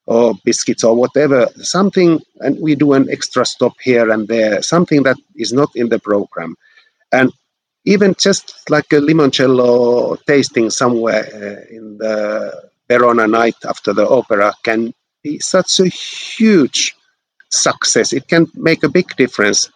or 0.06 0.32
biscuits 0.42 0.82
or 0.82 0.96
whatever, 0.96 1.46
something, 1.56 2.18
and 2.40 2.58
we 2.62 2.74
do 2.74 2.94
an 2.94 3.10
extra 3.10 3.44
stop 3.44 3.74
here 3.82 4.10
and 4.10 4.26
there, 4.26 4.62
something 4.62 5.02
that 5.02 5.18
is 5.36 5.52
not 5.52 5.68
in 5.74 5.90
the 5.90 5.98
program. 5.98 6.56
And 7.12 7.30
even 7.84 8.14
just 8.18 8.70
like 8.70 8.90
a 8.90 9.00
limoncello 9.00 10.16
tasting 10.26 10.70
somewhere 10.70 11.26
uh, 11.34 11.74
in 11.76 11.98
the 11.98 12.70
Verona 12.88 13.26
night 13.26 13.56
after 13.66 13.92
the 13.92 14.08
opera 14.08 14.54
can 14.62 14.94
be 15.22 15.38
such 15.40 15.78
a 15.78 15.88
huge 15.88 16.94
success. 17.50 18.12
It 18.12 18.28
can 18.28 18.46
make 18.54 18.82
a 18.82 18.88
big 18.88 19.14
difference, 19.16 19.70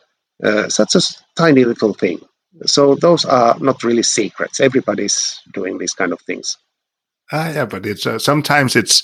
uh, 0.45 0.69
such 0.69 0.95
a 0.95 1.01
tiny 1.37 1.65
little 1.65 1.95
thing. 1.95 2.21
So 2.67 2.95
those 2.97 3.25
are 3.25 3.59
not 3.61 3.83
really 3.83 4.03
secrets. 4.03 4.61
Everybody's 4.61 5.41
doing 5.55 5.79
these 5.79 5.95
kind 5.95 6.13
of 6.13 6.21
things. 6.23 6.57
Ah, 7.33 7.51
yeah, 7.51 7.65
but 7.65 7.87
it's 7.87 8.07
uh, 8.07 8.19
sometimes 8.19 8.77
it's 8.77 9.03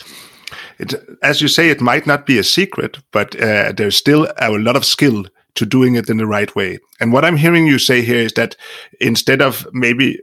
it 0.78 0.94
as 1.22 1.40
you 1.40 1.48
say, 1.48 1.70
it 1.70 1.80
might 1.80 2.06
not 2.06 2.26
be 2.26 2.38
a 2.38 2.44
secret, 2.44 2.98
but 3.12 3.34
uh, 3.40 3.72
there's 3.72 3.96
still 3.96 4.28
a 4.38 4.50
lot 4.50 4.76
of 4.76 4.84
skill 4.84 5.24
to 5.54 5.66
doing 5.66 5.96
it 5.96 6.08
in 6.08 6.18
the 6.18 6.26
right 6.26 6.54
way. 6.54 6.78
And 7.00 7.12
what 7.12 7.24
I'm 7.24 7.36
hearing 7.36 7.66
you 7.66 7.78
say 7.78 8.02
here 8.02 8.20
is 8.20 8.32
that 8.34 8.56
instead 9.00 9.42
of 9.42 9.66
maybe 9.72 10.20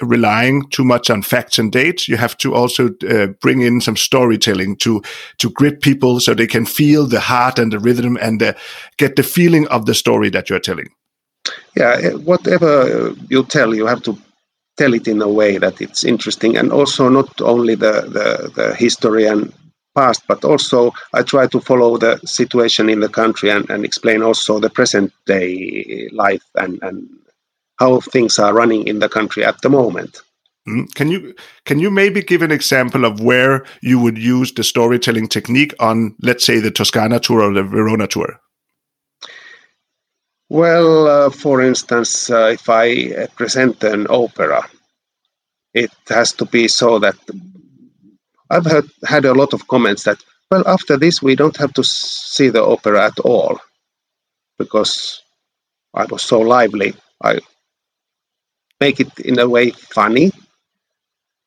relying 0.00 0.68
too 0.70 0.84
much 0.84 1.10
on 1.10 1.22
facts 1.22 1.58
and 1.58 1.72
dates, 1.72 2.08
you 2.08 2.16
have 2.16 2.36
to 2.38 2.54
also 2.54 2.90
uh, 3.08 3.28
bring 3.40 3.62
in 3.62 3.80
some 3.80 3.96
storytelling 3.96 4.76
to 4.76 5.02
to 5.38 5.50
grip 5.50 5.80
people 5.80 6.20
so 6.20 6.34
they 6.34 6.46
can 6.46 6.66
feel 6.66 7.06
the 7.06 7.20
heart 7.20 7.58
and 7.58 7.72
the 7.72 7.78
rhythm 7.78 8.18
and 8.20 8.42
uh, 8.42 8.52
get 8.98 9.16
the 9.16 9.22
feeling 9.22 9.66
of 9.68 9.86
the 9.86 9.94
story 9.94 10.30
that 10.30 10.50
you're 10.50 10.60
telling. 10.60 10.88
Yeah, 11.76 11.98
eh, 12.02 12.10
whatever 12.10 13.14
you 13.30 13.44
tell, 13.44 13.74
you 13.74 13.86
have 13.86 14.02
to 14.02 14.18
tell 14.76 14.94
it 14.94 15.08
in 15.08 15.22
a 15.22 15.28
way 15.28 15.58
that 15.58 15.80
it's 15.80 16.04
interesting, 16.04 16.56
and 16.56 16.72
also 16.72 17.08
not 17.08 17.40
only 17.40 17.74
the 17.74 18.02
the, 18.02 18.50
the 18.54 18.74
history 18.74 19.26
and 19.26 19.52
past, 19.96 20.22
but 20.28 20.44
also 20.44 20.92
I 21.14 21.22
try 21.22 21.46
to 21.48 21.60
follow 21.60 21.96
the 21.96 22.20
situation 22.24 22.88
in 22.88 23.00
the 23.00 23.08
country 23.08 23.50
and, 23.50 23.68
and 23.70 23.84
explain 23.84 24.22
also 24.22 24.60
the 24.60 24.70
present 24.70 25.12
day 25.24 26.08
life 26.12 26.44
and, 26.54 26.78
and 26.82 27.08
how 27.78 28.00
things 28.00 28.38
are 28.38 28.54
running 28.54 28.86
in 28.86 28.98
the 28.98 29.08
country 29.08 29.44
at 29.44 29.60
the 29.62 29.68
moment. 29.68 30.22
Mm. 30.68 30.92
Can 30.94 31.08
you 31.08 31.34
can 31.64 31.78
you 31.78 31.90
maybe 31.90 32.22
give 32.22 32.42
an 32.42 32.50
example 32.50 33.04
of 33.04 33.20
where 33.20 33.64
you 33.82 34.00
would 34.00 34.18
use 34.18 34.52
the 34.52 34.64
storytelling 34.64 35.28
technique 35.28 35.74
on, 35.78 36.14
let's 36.22 36.44
say, 36.44 36.58
the 36.58 36.70
Toscana 36.70 37.20
tour 37.20 37.42
or 37.42 37.52
the 37.52 37.62
Verona 37.62 38.06
tour? 38.06 38.40
Well, 40.48 41.08
uh, 41.08 41.30
for 41.30 41.60
instance, 41.60 42.30
uh, 42.30 42.50
if 42.52 42.68
I 42.68 43.12
uh, 43.14 43.26
present 43.36 43.82
an 43.82 44.06
opera, 44.08 44.68
it 45.74 45.90
has 46.08 46.32
to 46.34 46.44
be 46.44 46.68
so 46.68 46.98
that 47.00 47.16
I've 48.50 48.64
heard, 48.64 48.88
had 49.04 49.24
a 49.24 49.34
lot 49.34 49.52
of 49.52 49.66
comments 49.66 50.04
that, 50.04 50.18
well, 50.50 50.62
after 50.66 50.96
this, 50.96 51.20
we 51.20 51.34
don't 51.34 51.56
have 51.56 51.72
to 51.74 51.82
see 51.82 52.48
the 52.48 52.64
opera 52.64 53.06
at 53.06 53.18
all 53.20 53.58
because 54.58 55.20
I 55.94 56.04
was 56.04 56.22
so 56.22 56.40
lively. 56.40 56.94
I 57.22 57.40
make 58.80 59.00
it 59.00 59.18
in 59.20 59.38
a 59.38 59.48
way 59.48 59.70
funny, 59.70 60.32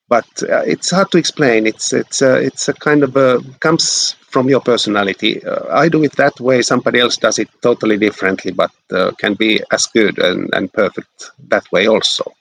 but 0.08 0.26
uh, 0.42 0.62
it's 0.66 0.90
hard 0.90 1.10
to 1.12 1.18
explain. 1.18 1.66
It's 1.66 1.92
it's 1.92 2.20
uh, 2.20 2.40
it's 2.42 2.68
a 2.68 2.74
kind 2.74 3.02
of 3.02 3.16
a 3.16 3.40
comes 3.60 4.16
from 4.30 4.48
your 4.48 4.60
personality. 4.60 5.44
Uh, 5.44 5.66
I 5.72 5.88
do 5.88 6.02
it 6.04 6.16
that 6.16 6.38
way. 6.40 6.62
Somebody 6.62 7.00
else 7.00 7.16
does 7.16 7.38
it 7.38 7.48
totally 7.62 7.96
differently, 7.96 8.52
but 8.52 8.72
uh, 8.92 9.12
can 9.18 9.34
be 9.34 9.62
as 9.72 9.86
good 9.86 10.18
and, 10.18 10.50
and 10.52 10.72
perfect 10.72 11.30
that 11.48 11.70
way 11.72 11.86
also. 11.86 12.32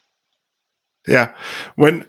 Yeah, 1.08 1.34
when 1.75 2.05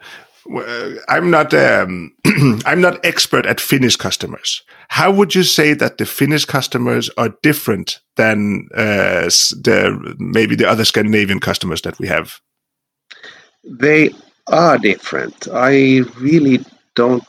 I'm 1.08 1.30
not 1.30 1.52
um, 1.54 2.12
I'm 2.66 2.80
not 2.80 3.04
expert 3.04 3.46
at 3.46 3.60
Finnish 3.60 3.96
customers. 3.96 4.62
How 4.88 5.12
would 5.12 5.34
you 5.34 5.42
say 5.42 5.74
that 5.74 5.98
the 5.98 6.06
Finnish 6.06 6.44
customers 6.44 7.10
are 7.16 7.34
different 7.42 8.00
than 8.16 8.68
uh, 8.74 9.28
the 9.62 10.16
maybe 10.18 10.56
the 10.56 10.68
other 10.68 10.84
Scandinavian 10.84 11.40
customers 11.40 11.82
that 11.82 11.98
we 11.98 12.08
have? 12.08 12.40
They 13.64 14.10
are 14.46 14.78
different. 14.78 15.48
I 15.52 16.00
really 16.18 16.64
don't 16.94 17.24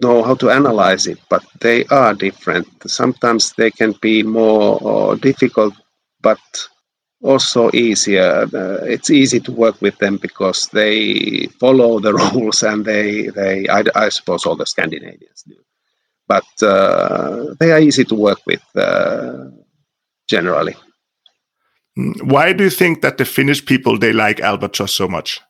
know 0.00 0.22
how 0.22 0.34
to 0.36 0.50
analyze 0.50 1.06
it, 1.06 1.18
but 1.28 1.44
they 1.60 1.84
are 1.86 2.14
different. 2.14 2.68
Sometimes 2.86 3.52
they 3.52 3.70
can 3.70 3.94
be 4.00 4.22
more 4.22 5.16
difficult, 5.16 5.74
but 6.20 6.38
also 7.22 7.70
easier. 7.72 8.46
Uh, 8.54 8.84
it's 8.84 9.10
easy 9.10 9.40
to 9.40 9.52
work 9.52 9.80
with 9.82 9.98
them 9.98 10.16
because 10.16 10.68
they 10.68 11.46
follow 11.60 11.98
the 12.00 12.14
rules, 12.32 12.62
and 12.62 12.84
they 12.84 13.28
they 13.28 13.68
I, 13.68 13.84
I 13.94 14.08
suppose 14.08 14.46
all 14.46 14.56
the 14.56 14.66
Scandinavians 14.66 15.42
do, 15.46 15.56
but 16.26 16.46
uh, 16.62 17.54
they 17.58 17.72
are 17.72 17.80
easy 17.80 18.04
to 18.04 18.14
work 18.14 18.40
with 18.46 18.62
uh, 18.76 19.46
generally. 20.28 20.76
Mm, 21.98 22.22
why 22.22 22.52
do 22.52 22.64
you 22.64 22.70
think 22.70 23.02
that 23.02 23.18
the 23.18 23.24
Finnish 23.24 23.64
people 23.64 23.98
they 23.98 24.12
like 24.12 24.38
Albatros 24.38 24.90
so 24.90 25.08
much? 25.08 25.40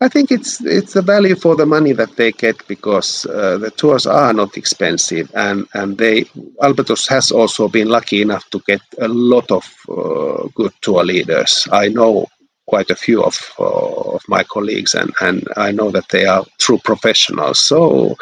I 0.00 0.08
think 0.08 0.30
it's 0.30 0.60
it's 0.60 0.94
a 0.94 1.02
value 1.02 1.34
for 1.34 1.56
the 1.56 1.66
money 1.66 1.92
that 1.92 2.16
they 2.16 2.30
get 2.30 2.66
because 2.68 3.26
uh, 3.26 3.58
the 3.58 3.70
tours 3.70 4.06
are 4.06 4.32
not 4.32 4.56
expensive, 4.56 5.28
and 5.34 5.66
and 5.74 5.98
they 5.98 6.24
Albatros 6.62 7.08
has 7.08 7.32
also 7.32 7.66
been 7.68 7.88
lucky 7.88 8.22
enough 8.22 8.48
to 8.50 8.60
get 8.66 8.80
a 9.00 9.08
lot 9.08 9.50
of 9.50 9.64
uh, 9.88 10.46
good 10.54 10.72
tour 10.82 11.04
leaders. 11.04 11.66
I 11.72 11.88
know 11.88 12.26
quite 12.68 12.90
a 12.90 12.96
few 12.96 13.24
of 13.24 13.36
uh, 13.58 14.14
of 14.14 14.22
my 14.28 14.44
colleagues, 14.44 14.94
and 14.94 15.12
and 15.20 15.48
I 15.56 15.72
know 15.72 15.90
that 15.90 16.08
they 16.10 16.26
are 16.26 16.44
true 16.58 16.78
professionals. 16.78 17.58
So. 17.58 18.16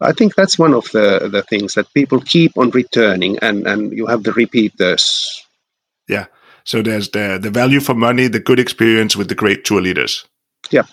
I 0.00 0.12
think 0.12 0.36
that's 0.36 0.60
one 0.60 0.74
of 0.74 0.88
the, 0.92 1.28
the 1.28 1.42
things 1.42 1.74
that 1.74 1.92
people 1.92 2.20
keep 2.20 2.56
on 2.56 2.70
returning, 2.70 3.36
and, 3.42 3.66
and 3.66 3.90
you 3.92 4.06
have 4.06 4.22
the 4.22 4.32
repeaters. 4.32 5.44
Yeah. 6.06 6.26
So 6.62 6.82
there's 6.82 7.08
the 7.10 7.36
the 7.42 7.50
value 7.50 7.80
for 7.80 7.94
money, 7.94 8.28
the 8.28 8.38
good 8.38 8.60
experience 8.60 9.16
with 9.16 9.28
the 9.28 9.34
great 9.34 9.64
tour 9.64 9.80
leaders. 9.80 10.24
Yep. 10.70 10.86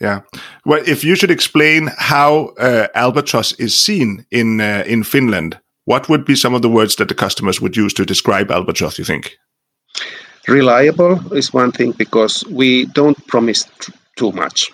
Yeah. 0.00 0.20
Well, 0.64 0.82
if 0.86 1.02
you 1.02 1.16
should 1.16 1.30
explain 1.30 1.90
how 1.98 2.54
uh, 2.58 2.86
Albatros 2.94 3.58
is 3.58 3.76
seen 3.76 4.24
in 4.30 4.60
uh, 4.60 4.84
in 4.86 5.02
Finland, 5.02 5.58
what 5.86 6.08
would 6.08 6.24
be 6.24 6.36
some 6.36 6.54
of 6.54 6.62
the 6.62 6.68
words 6.68 6.96
that 6.96 7.08
the 7.08 7.14
customers 7.14 7.60
would 7.60 7.76
use 7.76 7.94
to 7.94 8.04
describe 8.04 8.48
Albatros? 8.48 8.98
You 8.98 9.04
think? 9.04 9.36
Reliable 10.46 11.32
is 11.34 11.52
one 11.52 11.72
thing 11.72 11.92
because 11.92 12.44
we 12.46 12.86
don't 12.86 13.26
promise 13.26 13.64
t- 13.80 13.92
too 14.16 14.32
much. 14.32 14.72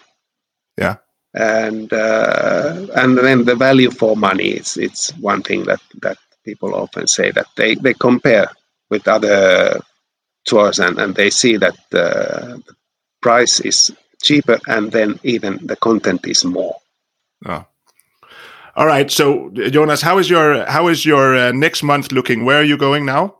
Yeah. 0.78 0.97
And 1.35 1.93
uh, 1.93 2.87
and 2.95 3.19
then 3.19 3.45
the 3.45 3.57
value 3.57 3.90
for 3.90 4.16
money 4.16 4.50
it's 4.50 4.76
it's 4.76 5.11
one 5.21 5.43
thing 5.43 5.64
that 5.64 5.81
that 6.02 6.19
people 6.45 6.75
often 6.75 7.07
say 7.07 7.33
that 7.33 7.47
they 7.57 7.75
they 7.75 7.95
compare 7.95 8.49
with 8.90 9.09
other 9.09 9.81
tours 10.45 10.78
and, 10.78 10.99
and 10.99 11.14
they 11.14 11.31
see 11.31 11.57
that 11.57 11.76
the 11.90 12.62
price 13.21 13.59
is 13.61 13.90
cheaper 14.25 14.59
and 14.66 14.90
then 14.90 15.21
even 15.23 15.59
the 15.62 15.76
content 15.76 16.26
is 16.26 16.45
more. 16.45 16.76
Oh. 17.47 17.64
All 18.76 18.87
right. 18.87 19.11
So 19.11 19.50
Joonas, 19.50 20.02
how 20.02 20.19
is 20.19 20.28
your 20.28 20.64
how 20.66 20.88
is 20.88 21.07
your 21.07 21.37
uh, 21.37 21.52
next 21.52 21.83
month 21.83 22.11
looking? 22.11 22.45
Where 22.45 22.59
are 22.59 22.64
you 22.64 22.76
going 22.76 23.04
now? 23.07 23.37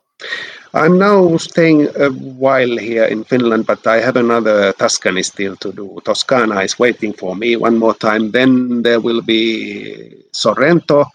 I'm 0.75 0.99
now 0.99 1.37
staying 1.37 1.87
a 1.97 2.11
while 2.11 2.77
here 2.79 3.05
in 3.05 3.23
Finland, 3.25 3.67
but 3.67 3.87
I 3.87 4.01
have 4.01 4.17
another 4.17 4.73
Tuscany 4.73 5.23
still 5.23 5.55
to 5.57 5.73
do. 5.73 6.01
Toscana 6.05 6.63
is 6.63 6.79
waiting 6.81 7.13
for 7.13 7.37
me 7.37 7.55
one 7.55 7.79
more 7.79 7.95
time. 7.95 8.33
Then 8.33 8.83
there 8.83 9.01
will 9.01 9.23
be 9.23 10.25
Sorrento. 10.33 11.07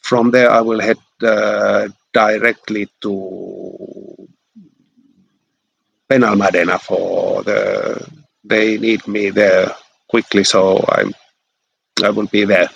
From 0.00 0.30
there, 0.30 0.50
I 0.50 0.60
will 0.60 0.80
head 0.80 0.98
uh, 1.22 1.88
directly 2.12 2.88
to 3.00 4.28
Benalmadena 6.10 6.78
for 6.78 7.42
the 7.44 8.06
they 8.52 8.78
need 8.78 9.06
me 9.08 9.30
there 9.30 9.74
quickly, 10.08 10.44
so 10.44 10.84
I'm 10.88 11.14
I 12.04 12.10
will 12.10 12.26
be 12.26 12.44
there. 12.44 12.68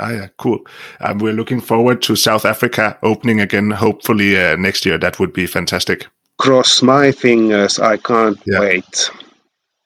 Ah, 0.00 0.10
yeah, 0.10 0.28
cool. 0.38 0.60
Um, 1.00 1.18
we're 1.18 1.32
looking 1.32 1.60
forward 1.60 2.02
to 2.02 2.16
South 2.16 2.44
Africa 2.44 2.98
opening 3.02 3.40
again, 3.40 3.70
hopefully 3.70 4.38
uh, 4.38 4.56
next 4.56 4.86
year. 4.86 4.98
That 4.98 5.18
would 5.18 5.32
be 5.32 5.46
fantastic. 5.46 6.06
Cross 6.38 6.82
my 6.82 7.12
fingers. 7.12 7.78
I 7.78 7.96
can't 7.96 8.38
yeah. 8.46 8.60
wait. 8.60 9.10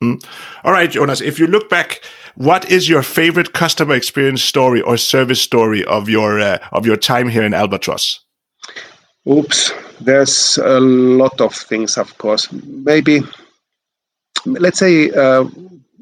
Mm. 0.03 0.23
All 0.65 0.73
right, 0.73 0.91
Joonas, 0.91 1.23
if 1.23 1.39
you 1.39 1.47
look 1.47 1.71
back 1.71 2.03
what 2.37 2.71
is 2.71 2.89
your 2.89 3.03
favorite 3.03 3.53
customer 3.53 3.95
experience 3.95 4.43
story 4.43 4.81
or 4.81 4.97
service 4.97 5.41
story 5.41 5.85
of 5.85 6.09
your 6.09 6.41
uh, 6.41 6.59
of 6.73 6.87
your 6.87 6.97
time 6.97 7.29
here 7.29 7.45
in 7.45 7.53
Albatros? 7.53 8.19
Oops, 9.29 9.73
there's 10.01 10.59
a 10.59 10.81
lot 10.81 11.41
of 11.41 11.55
things, 11.55 11.99
of 11.99 12.17
course. 12.19 12.51
Maybe 12.53 13.21
let's 14.47 14.79
say 14.79 15.11
uh, 15.11 15.45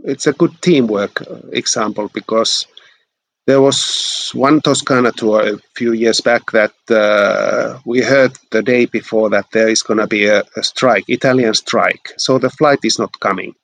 it's 0.05 0.27
a 0.27 0.33
good 0.33 0.61
teamwork 0.63 1.23
example 1.53 2.11
because 2.13 2.67
there 3.47 3.61
was 3.61 4.31
one 4.35 4.61
Toscana 4.61 5.13
tour 5.13 5.55
a 5.55 5.59
few 5.75 5.93
years 5.93 6.21
back 6.21 6.53
that 6.53 6.75
uh, 6.91 7.81
we 7.85 8.01
heard 8.01 8.39
the 8.51 8.63
day 8.63 8.87
before 8.87 9.31
that 9.31 9.47
there 9.53 9.69
is 9.69 9.83
going 9.83 9.99
to 9.99 10.07
be 10.07 10.27
a, 10.27 10.45
a, 10.57 10.63
strike, 10.63 11.05
Italian 11.09 11.55
strike. 11.55 12.13
So 12.17 12.39
the 12.39 12.51
flight 12.51 12.79
is 12.85 12.99
not 12.99 13.19
coming. 13.21 13.55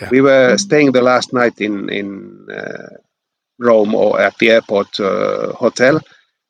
Yeah. 0.00 0.08
We 0.10 0.20
were 0.20 0.58
staying 0.58 0.92
the 0.92 1.02
last 1.02 1.32
night 1.32 1.60
in 1.60 1.88
in 1.88 2.46
uh, 2.50 2.96
Rome 3.58 3.94
or 3.94 4.20
at 4.20 4.36
the 4.38 4.50
airport 4.50 5.00
uh, 5.00 5.52
hotel 5.54 6.00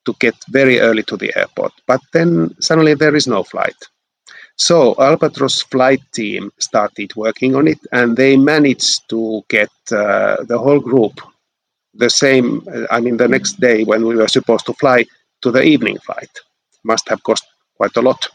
to 0.04 0.14
get 0.18 0.34
very 0.48 0.80
early 0.80 1.02
to 1.04 1.16
the 1.16 1.32
airport. 1.36 1.72
But 1.86 2.00
then 2.12 2.54
suddenly 2.60 2.94
there 2.94 3.14
is 3.14 3.26
no 3.26 3.42
flight. 3.44 3.76
So 4.56 4.94
Albatros 4.94 5.64
flight 5.70 6.00
team 6.12 6.50
started 6.58 7.14
working 7.16 7.54
on 7.54 7.66
it, 7.66 7.78
and 7.90 8.16
they 8.16 8.36
managed 8.36 9.08
to 9.08 9.42
get 9.48 9.70
uh, 9.90 10.36
the 10.44 10.58
whole 10.58 10.80
group 10.80 11.20
the 11.94 12.10
same. 12.10 12.66
I 12.90 13.00
mean, 13.00 13.16
the 13.16 13.28
next 13.28 13.60
day 13.60 13.84
when 13.84 14.06
we 14.06 14.16
were 14.16 14.28
supposed 14.28 14.66
to 14.66 14.74
fly 14.74 15.04
to 15.42 15.50
the 15.50 15.62
evening 15.62 15.98
flight, 15.98 16.30
must 16.84 17.08
have 17.08 17.22
cost 17.22 17.44
quite 17.76 17.96
a 17.96 18.02
lot. 18.02 18.28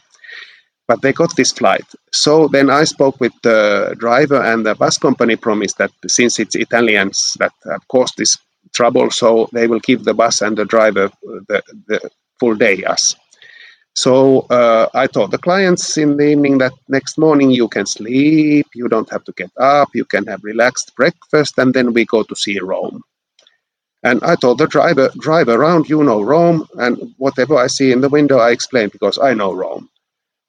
But 0.86 1.02
they 1.02 1.12
got 1.12 1.36
this 1.36 1.52
flight. 1.52 1.84
So 2.12 2.48
then 2.48 2.70
I 2.70 2.84
spoke 2.84 3.20
with 3.20 3.32
the 3.42 3.94
driver, 3.98 4.42
and 4.42 4.64
the 4.64 4.74
bus 4.74 4.98
company 4.98 5.36
promised 5.36 5.78
that 5.78 5.92
since 6.06 6.38
it's 6.38 6.56
Italians 6.56 7.36
that 7.38 7.52
have 7.64 7.86
caused 7.88 8.16
this 8.16 8.38
trouble, 8.74 9.10
so 9.10 9.48
they 9.52 9.66
will 9.66 9.80
give 9.80 10.04
the 10.04 10.14
bus 10.14 10.42
and 10.42 10.56
the 10.56 10.64
driver 10.64 11.10
the, 11.48 11.62
the 11.86 12.10
full 12.40 12.54
day 12.54 12.84
us. 12.84 13.14
So 13.98 14.46
uh, 14.48 14.88
I 14.94 15.08
told 15.08 15.32
the 15.32 15.38
clients 15.38 15.96
in 15.98 16.16
the 16.16 16.28
evening 16.28 16.58
that 16.58 16.72
next 16.88 17.18
morning 17.18 17.50
you 17.50 17.66
can 17.66 17.84
sleep, 17.84 18.68
you 18.72 18.86
don't 18.86 19.10
have 19.10 19.24
to 19.24 19.32
get 19.32 19.50
up, 19.56 19.88
you 19.92 20.04
can 20.04 20.24
have 20.26 20.44
relaxed 20.44 20.94
breakfast, 20.94 21.58
and 21.58 21.74
then 21.74 21.92
we 21.92 22.04
go 22.04 22.22
to 22.22 22.36
see 22.36 22.60
Rome. 22.60 23.02
And 24.04 24.22
I 24.22 24.36
told 24.36 24.58
the 24.58 24.68
driver, 24.68 25.10
drive 25.18 25.48
around, 25.48 25.88
you 25.88 26.04
know 26.04 26.22
Rome, 26.22 26.68
and 26.78 27.12
whatever 27.18 27.56
I 27.56 27.66
see 27.66 27.90
in 27.90 28.00
the 28.00 28.08
window, 28.08 28.38
I 28.38 28.52
explain 28.52 28.88
because 28.90 29.18
I 29.18 29.34
know 29.34 29.52
Rome. 29.52 29.90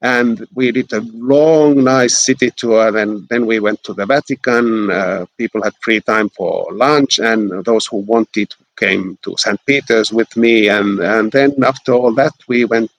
And 0.00 0.46
we 0.54 0.70
did 0.70 0.92
a 0.92 1.00
long, 1.00 1.82
nice 1.82 2.16
city 2.16 2.52
tour. 2.56 2.96
And 2.96 3.28
then 3.30 3.46
we 3.46 3.58
went 3.58 3.82
to 3.82 3.92
the 3.92 4.06
Vatican. 4.06 4.90
Uh, 4.92 5.26
people 5.36 5.62
had 5.62 5.74
free 5.80 6.00
time 6.00 6.28
for 6.30 6.68
lunch, 6.72 7.18
and 7.18 7.64
those 7.64 7.86
who 7.88 7.96
wanted 7.96 8.54
came 8.78 9.18
to 9.22 9.34
St. 9.36 9.60
Peter's 9.66 10.12
with 10.12 10.36
me. 10.36 10.68
And, 10.68 11.00
and 11.00 11.32
then 11.32 11.52
after 11.64 11.92
all 11.92 12.14
that, 12.14 12.32
we 12.46 12.64
went 12.64 12.90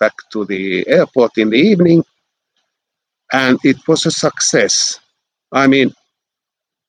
back 0.00 0.14
to 0.32 0.44
the 0.46 0.86
airport 0.88 1.38
in 1.38 1.50
the 1.50 1.58
evening, 1.58 2.04
and 3.32 3.58
it 3.64 3.76
was 3.88 4.06
a 4.06 4.10
success. 4.10 5.00
I 5.52 5.66
mean, 5.66 5.92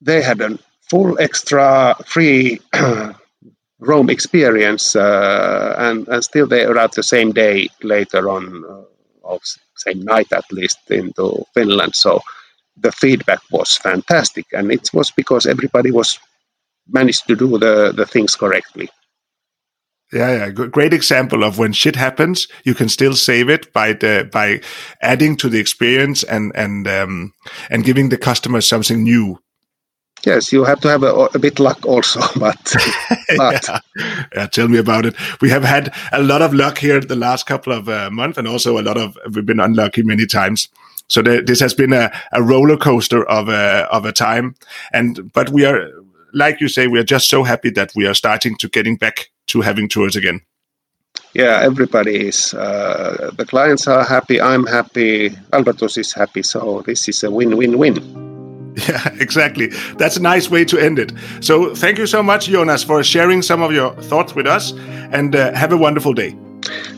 they 0.01 0.22
had 0.22 0.41
a 0.41 0.58
full 0.89 1.20
extra 1.20 1.96
free 2.06 2.60
Rome 3.79 4.10
experience, 4.10 4.96
uh, 4.96 5.75
and, 5.77 6.08
and 6.08 6.24
still 6.24 6.48
they 6.48 6.65
arrived 6.65 6.96
the 6.96 7.03
same 7.03 7.32
day 7.32 7.70
later 7.84 8.29
on, 8.29 8.63
uh, 8.65 8.84
or 9.24 9.39
same 9.75 10.01
night 10.01 10.32
at 10.34 10.46
least, 10.51 10.79
into 10.89 11.46
Finland. 11.53 11.96
So 11.96 12.22
the 12.77 12.91
feedback 12.91 13.39
was 13.51 13.77
fantastic, 13.77 14.46
and 14.53 14.72
it 14.72 14.89
was 14.94 15.12
because 15.12 15.46
everybody 15.46 15.91
was 15.91 16.20
managed 16.89 17.27
to 17.27 17.36
do 17.36 17.58
the, 17.60 17.94
the 17.96 18.06
things 18.06 18.36
correctly. 18.36 18.89
Yeah, 20.13 20.45
yeah, 20.45 20.49
great 20.51 20.93
example 20.93 21.43
of 21.43 21.57
when 21.57 21.73
shit 21.73 21.97
happens, 21.97 22.47
you 22.63 22.73
can 22.73 22.87
still 22.87 23.13
save 23.13 23.49
it 23.49 23.73
by 23.73 23.91
the 23.91 24.29
by 24.31 24.61
adding 25.01 25.35
to 25.37 25.49
the 25.49 25.59
experience 25.59 26.23
and 26.23 26.55
and 26.55 26.87
um, 26.87 27.33
and 27.69 27.83
giving 27.83 28.07
the 28.07 28.17
customer 28.17 28.61
something 28.61 29.03
new. 29.03 29.37
Yes, 30.25 30.51
you 30.51 30.63
have 30.63 30.79
to 30.81 30.87
have 30.87 31.03
a, 31.03 31.13
a 31.33 31.39
bit 31.39 31.59
luck 31.59 31.85
also, 31.85 32.22
but, 32.39 32.75
but. 33.37 33.67
yeah. 33.67 33.79
yeah. 34.33 34.48
tell 34.48 34.67
me 34.67 34.77
about 34.77 35.05
it. 35.05 35.15
We 35.41 35.50
have 35.50 35.63
had 35.63 35.93
a 36.11 36.24
lot 36.24 36.41
of 36.41 36.53
luck 36.53 36.77
here 36.77 37.00
the 37.00 37.15
last 37.15 37.46
couple 37.46 37.74
of 37.74 37.87
uh, 37.89 38.09
months, 38.09 38.37
and 38.37 38.48
also 38.48 38.79
a 38.79 38.81
lot 38.81 38.98
of 38.98 39.17
we've 39.33 39.46
been 39.46 39.59
unlucky 39.59 40.03
many 40.03 40.25
times. 40.25 40.70
So 41.09 41.22
the, 41.22 41.41
this 41.41 41.59
has 41.59 41.74
been 41.74 41.93
a, 41.93 42.11
a 42.31 42.41
roller 42.41 42.77
coaster 42.77 43.25
of 43.29 43.50
a 43.50 43.87
of 43.91 44.05
a 44.05 44.13
time, 44.13 44.55
and 44.93 45.31
but 45.33 45.50
we 45.50 45.65
are 45.65 45.89
like 46.33 46.61
you 46.61 46.70
say, 46.70 46.87
we 46.87 47.00
are 47.00 47.03
just 47.03 47.29
so 47.29 47.43
happy 47.43 47.70
that 47.72 47.91
we 47.96 48.07
are 48.07 48.13
starting 48.13 48.55
to 48.57 48.70
getting 48.70 48.96
back 48.96 49.29
to 49.48 49.62
having 49.62 49.90
tours 49.90 50.16
again? 50.16 50.42
Yeah, 51.33 51.60
everybody 51.62 52.27
is. 52.27 52.53
Uh, 52.53 53.31
the 53.38 53.46
clients 53.46 53.88
are 53.88 54.03
happy. 54.03 54.42
I'm 54.42 54.66
happy. 54.66 55.29
Albatros 55.51 55.98
is 55.98 56.14
happy. 56.14 56.44
So 56.44 56.83
this 56.86 57.07
is 57.07 57.24
a 57.24 57.31
win-win-win. 57.31 58.24
Yeah, 58.88 59.10
exactly. 59.20 59.68
That's 59.98 60.18
a 60.18 60.22
nice 60.22 60.51
way 60.51 60.64
to 60.66 60.77
end 60.77 61.00
it. 61.00 61.12
So 61.42 61.74
thank 61.74 61.98
you 61.98 62.05
so 62.05 62.22
much, 62.22 62.48
Joonas, 62.48 62.86
for 62.86 63.03
sharing 63.03 63.42
some 63.42 63.64
of 63.64 63.72
your 63.72 63.96
thoughts 64.03 64.36
with 64.36 64.46
us, 64.46 64.72
and 65.12 65.36
uh, 65.36 65.51
have 65.53 65.72
a 65.72 65.77
wonderful 65.77 66.14
day. 66.14 66.36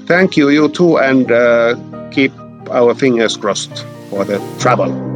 Thank 0.06 0.36
you. 0.36 0.50
You 0.50 0.68
too, 0.68 0.98
and 0.98 1.32
uh, 1.32 1.76
keep 2.12 2.34
our 2.70 2.94
fingers 2.94 3.38
crossed 3.38 3.86
for 4.10 4.26
the 4.26 4.40
travel. 4.60 5.09